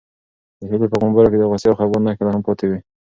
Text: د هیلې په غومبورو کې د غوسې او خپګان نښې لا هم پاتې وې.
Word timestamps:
د 0.59 0.61
هیلې 0.71 0.87
په 0.91 0.97
غومبورو 1.01 1.31
کې 1.31 1.37
د 1.39 1.43
غوسې 1.49 1.67
او 1.69 1.77
خپګان 1.77 2.01
نښې 2.05 2.23
لا 2.25 2.31
هم 2.35 2.41
پاتې 2.47 2.65
وې. 2.69 2.79